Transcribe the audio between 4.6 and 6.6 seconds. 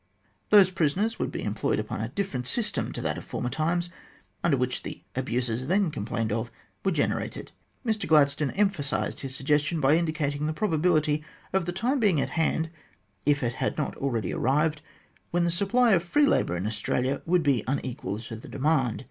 the abuses then complained of